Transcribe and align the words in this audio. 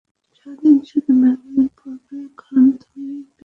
সারাদিন 0.33 0.75
শুধু 0.89 1.11
ম্যাগাজিন 1.21 1.67
পড়বে, 1.77 2.17
কারণ 2.39 2.65
তুমি 2.81 3.01
বীরপুরুষ। 3.07 3.37